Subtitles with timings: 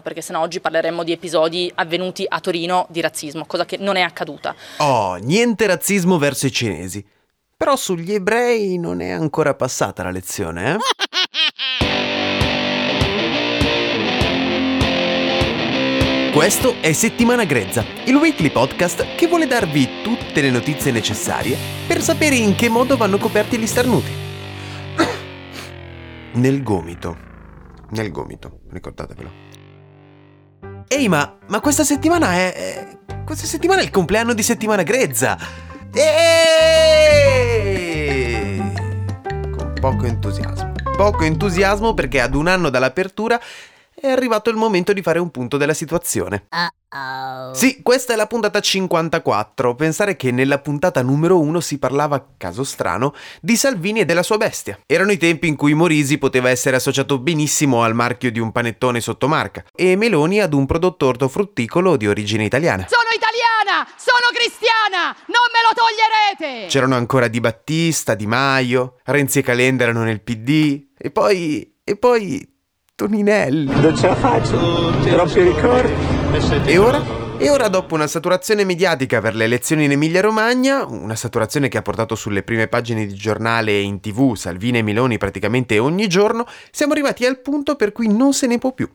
[0.00, 4.02] Perché sennò oggi parleremmo di episodi avvenuti a Torino di razzismo, cosa che non è
[4.02, 4.54] accaduta.
[4.78, 7.04] Oh, niente razzismo verso i cinesi.
[7.56, 10.76] Però sugli ebrei non è ancora passata la lezione, eh?
[16.32, 22.00] Questo è Settimana Grezza, il weekly podcast che vuole darvi tutte le notizie necessarie per
[22.00, 24.12] sapere in che modo vanno coperti gli starnuti.
[26.34, 27.16] Nel gomito.
[27.90, 29.47] Nel gomito, ricordatevelo.
[30.90, 35.36] Ehi, ma, ma questa settimana è, Questa settimana è il compleanno di Settimana Grezza!
[35.92, 37.02] Eeeh!
[39.54, 40.72] Con poco entusiasmo.
[40.96, 43.38] Poco entusiasmo perché ad un anno dall'apertura
[44.00, 46.46] è arrivato il momento di fare un punto della situazione.
[47.52, 49.74] Sì, questa è la puntata 54.
[49.74, 54.38] Pensare che nella puntata numero 1 si parlava, caso strano, di Salvini e della sua
[54.38, 54.78] bestia.
[54.86, 59.00] Erano i tempi in cui Morisi poteva essere associato benissimo al marchio di un panettone
[59.00, 62.86] sottomarca e Meloni ad un prodotto ortofrutticolo di origine italiana.
[62.88, 63.86] Sono italiana!
[63.96, 65.14] Sono cristiana!
[65.26, 66.68] Non me lo toglierete!
[66.68, 71.74] C'erano ancora Di Battista, Di Maio, Renzi e Calenda erano nel PD e poi...
[71.84, 72.56] e poi...
[72.98, 73.80] Toninelli.
[73.80, 74.58] Non ce la faccio,
[75.04, 75.92] troppi ricordi.
[76.64, 77.00] E ora?
[77.38, 81.82] E ora, dopo una saturazione mediatica per le elezioni in Emilia-Romagna, una saturazione che ha
[81.82, 86.44] portato sulle prime pagine di giornale e in tv Salvini e Miloni praticamente ogni giorno,
[86.72, 88.90] siamo arrivati al punto per cui non se ne può più.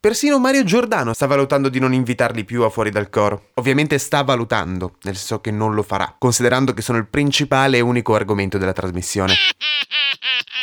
[0.00, 3.50] Persino Mario Giordano sta valutando di non invitarli più a fuori dal coro.
[3.56, 7.80] Ovviamente sta valutando, nel senso che non lo farà, considerando che sono il principale e
[7.80, 9.34] unico argomento della trasmissione.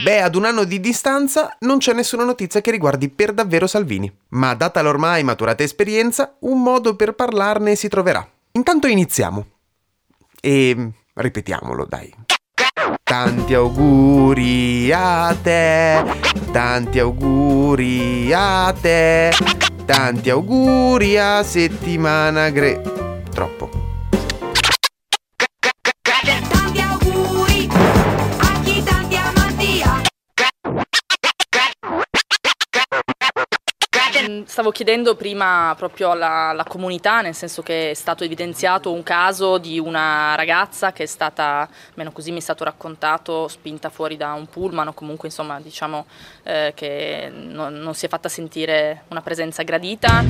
[0.04, 4.12] Beh, ad un anno di distanza non c'è nessuna notizia che riguardi per davvero Salvini,
[4.30, 8.28] ma data l'ormai maturata esperienza, un modo per parlarne si troverà.
[8.54, 9.46] Intanto iniziamo.
[10.42, 12.12] E ripetiamolo, dai.
[13.08, 16.04] Tanti auguri a te,
[16.52, 19.32] tanti auguri a te,
[19.86, 22.97] tanti auguri a settimana gre...
[34.48, 39.58] Stavo chiedendo prima proprio alla, alla comunità, nel senso che è stato evidenziato un caso
[39.58, 44.32] di una ragazza che è stata, almeno così mi è stato raccontato, spinta fuori da
[44.32, 46.06] un pullman o comunque insomma diciamo
[46.44, 50.24] eh, che non, non si è fatta sentire una presenza gradita.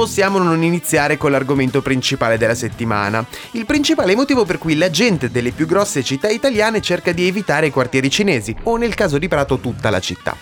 [0.00, 3.22] Possiamo non iniziare con l'argomento principale della settimana.
[3.50, 7.66] Il principale motivo per cui la gente delle più grosse città italiane cerca di evitare
[7.66, 10.34] i quartieri cinesi, o nel caso di Prato tutta la città.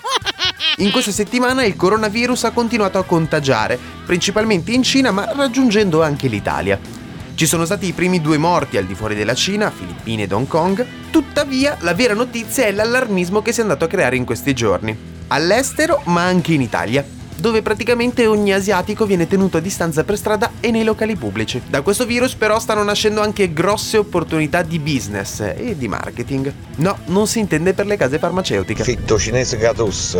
[0.76, 3.76] In questa settimana il coronavirus ha continuato a contagiare,
[4.06, 6.78] principalmente in Cina ma raggiungendo anche l'Italia.
[7.34, 10.46] Ci sono stati i primi due morti al di fuori della Cina, Filippine ed Hong
[10.46, 14.54] Kong, tuttavia la vera notizia è l'allarmismo che si è andato a creare in questi
[14.54, 14.96] giorni.
[15.26, 20.52] All'estero ma anche in Italia dove praticamente ogni asiatico viene tenuto a distanza per strada
[20.60, 21.62] e nei locali pubblici.
[21.68, 26.52] Da questo virus però stanno nascendo anche grosse opportunità di business e di marketing.
[26.76, 28.82] No, non si intende per le case farmaceutiche.
[28.82, 30.18] Fitto cinese Catus.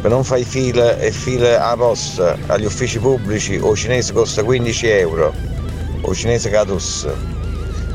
[0.00, 4.86] Per non fare fila e fila a posta agli uffici pubblici o cinese costa 15
[4.88, 5.32] euro.
[6.02, 7.08] O cinese Catus.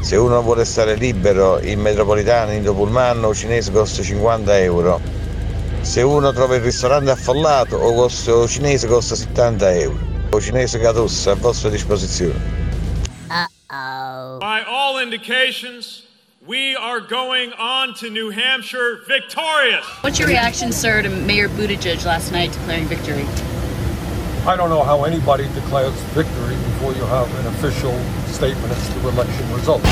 [0.01, 5.16] Se uno vuole stare libero in metropolitana, in Pullman, o cinese costa 50 euro.
[5.81, 9.97] Se uno trova il ristorante affollato o costa- o cinese costa 70 euro.
[10.31, 12.55] O cinese Catus a vostra disposizione.
[13.69, 16.03] By all indications,
[16.45, 19.85] we are going on to New Hampshire victorious.
[20.01, 23.25] What's your reaction, sir, to Mayor Buttigieg last night declaring victory?
[24.45, 27.93] I don't know how anybody declares victory before you have an official
[28.31, 29.83] statement as to election results.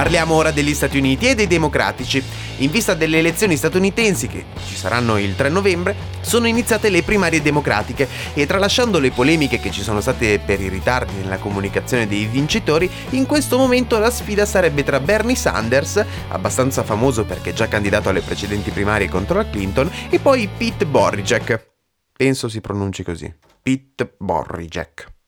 [0.00, 2.24] Parliamo ora degli Stati Uniti e dei democratici.
[2.60, 7.42] In vista delle elezioni statunitensi, che ci saranno il 3 novembre, sono iniziate le primarie
[7.42, 12.24] democratiche e tralasciando le polemiche che ci sono state per i ritardi nella comunicazione dei
[12.24, 18.08] vincitori, in questo momento la sfida sarebbe tra Bernie Sanders, abbastanza famoso perché già candidato
[18.08, 21.62] alle precedenti primarie contro la Clinton, e poi Pete Buttigieg.
[22.16, 23.30] Penso si pronunci così.
[23.62, 25.19] Pete Buttigieg.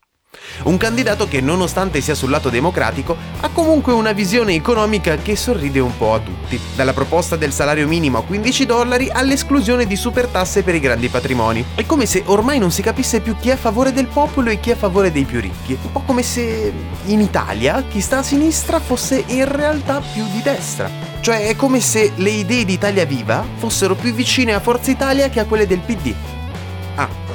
[0.64, 5.80] Un candidato che, nonostante sia sul lato democratico, ha comunque una visione economica che sorride
[5.80, 6.58] un po' a tutti.
[6.74, 11.64] Dalla proposta del salario minimo a 15 dollari all'esclusione di supertasse per i grandi patrimoni.
[11.74, 14.60] È come se ormai non si capisse più chi è a favore del popolo e
[14.60, 15.76] chi è a favore dei più ricchi.
[15.80, 16.72] Un po' come se
[17.06, 20.88] in Italia chi sta a sinistra fosse in realtà più di destra.
[21.20, 25.28] Cioè è come se le idee di Italia Viva fossero più vicine a Forza Italia
[25.28, 26.14] che a quelle del PD.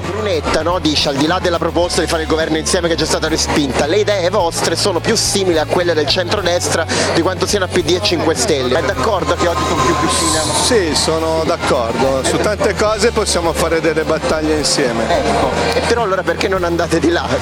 [0.07, 2.97] Brunetta no, dice al di là della proposta di fare il governo insieme che è
[2.97, 7.45] già stata respinta, le idee vostre sono più simili a quelle del centrodestra di quanto
[7.45, 8.79] siano a PD e 5 Stelle.
[8.79, 10.39] È d'accordo che oggi sono più vicine?
[10.63, 12.23] Sì, sono d'accordo.
[12.23, 15.03] Su tante cose possiamo fare delle battaglie insieme.
[15.09, 17.25] Ecco, e però allora perché non andate di là?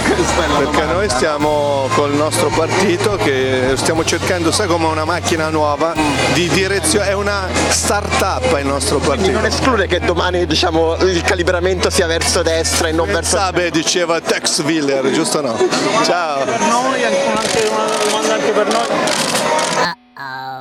[0.57, 5.93] Perché noi stiamo col nostro partito che stiamo cercando, sai come una macchina nuova
[6.33, 9.23] di direzione, è una start-up il nostro partito.
[9.23, 13.69] Quindi non esclude che domani diciamo, il calibramento sia verso destra e non verso Sabe
[13.69, 15.57] diceva Tex Willer, giusto o no?
[16.03, 16.45] Ciao.
[16.45, 18.85] Per noi, anche una domanda anche per noi.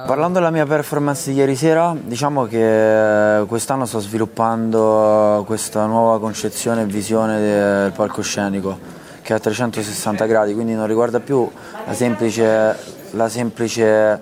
[0.05, 6.83] Parlando della mia performance di ieri sera, diciamo che quest'anno sto sviluppando questa nuova concezione
[6.83, 11.49] e visione del palcoscenico che è a 360 gradi, quindi non riguarda più
[11.87, 12.77] la semplice,
[13.13, 14.21] la semplice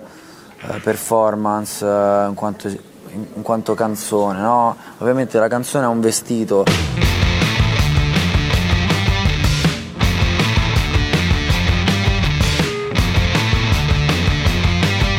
[0.61, 4.77] eh, performance eh, in quanto, in quanto canzone, no?
[4.99, 7.02] Ovviamente la canzone è un vestito.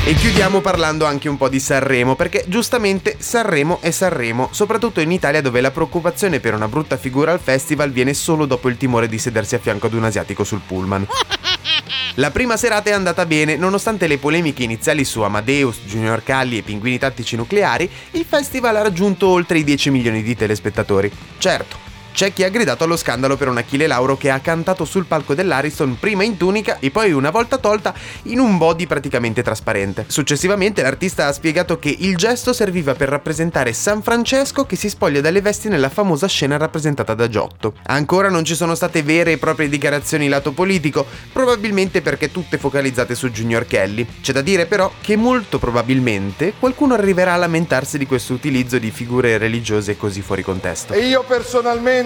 [0.06, 5.10] E chiudiamo parlando anche un po' di Sanremo, perché giustamente Sanremo è Sanremo, soprattutto in
[5.10, 9.08] Italia dove la preoccupazione per una brutta figura al festival viene solo dopo il timore
[9.08, 11.06] di sedersi a fianco ad un asiatico sul pullman.
[12.16, 16.62] La prima serata è andata bene, nonostante le polemiche iniziali su Amadeus, Junior Calli e
[16.62, 21.10] Pinguini Tattici Nucleari, il festival ha raggiunto oltre i 10 milioni di telespettatori.
[21.38, 21.76] Certo,
[22.14, 25.34] c'è chi ha gridato allo scandalo per un Achille Lauro che ha cantato sul palco
[25.34, 27.92] dell'Ariston prima in tunica e poi una volta tolta
[28.24, 30.04] in un body praticamente trasparente.
[30.06, 35.20] Successivamente l'artista ha spiegato che il gesto serviva per rappresentare San Francesco che si spoglia
[35.20, 37.74] dalle vesti nella famosa scena rappresentata da Giotto.
[37.86, 43.16] Ancora non ci sono state vere e proprie dichiarazioni lato politico, probabilmente perché tutte focalizzate
[43.16, 44.06] su Junior Kelly.
[44.22, 48.92] C'è da dire però che molto probabilmente qualcuno arriverà a lamentarsi di questo utilizzo di
[48.92, 50.92] figure religiose così fuori contesto.
[50.92, 52.02] E io personalmente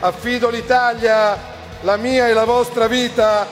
[0.00, 1.36] affido l'Italia,
[1.80, 3.46] la mia e la vostra vita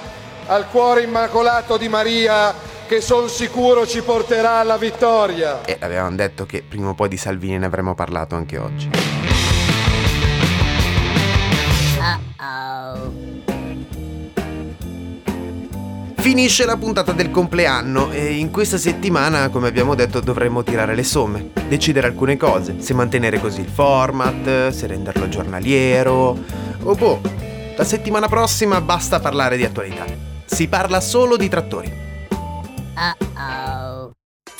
[0.46, 2.54] al cuore immacolato di Maria
[2.86, 5.64] che sono sicuro ci porterà alla vittoria.
[5.64, 8.90] E avevamo detto che prima o poi di Salvini ne avremmo parlato anche oggi.
[16.22, 21.02] Finisce la puntata del compleanno e in questa settimana, come abbiamo detto, dovremmo tirare le
[21.02, 26.38] somme, decidere alcune cose, se mantenere così il format, se renderlo giornaliero,
[26.84, 27.20] o boh,
[27.76, 30.04] la settimana prossima basta parlare di attualità.
[30.44, 31.92] Si parla solo di trattori.